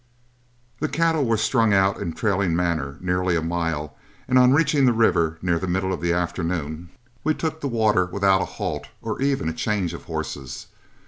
The 0.79 0.89
cattle 0.89 1.25
were 1.25 1.37
strung 1.37 1.75
out 1.75 1.99
in 2.01 2.13
trailing 2.13 2.55
manner 2.55 2.97
nearly 3.01 3.35
a 3.35 3.41
mile, 3.43 3.95
and 4.27 4.39
on 4.39 4.51
reaching 4.51 4.87
the 4.87 4.93
river 4.93 5.37
near 5.43 5.59
the 5.59 5.67
middle 5.67 5.93
of 5.93 6.01
the 6.01 6.11
afternoon, 6.11 6.89
we 7.23 7.35
took 7.35 7.61
the 7.61 7.67
water 7.67 8.05
without 8.05 8.41
a 8.41 8.45
halt 8.57 8.87
or 9.03 9.21
even 9.21 9.47
a 9.47 9.53
change 9.53 9.93
of 9.93 10.05
horses. 10.05 10.65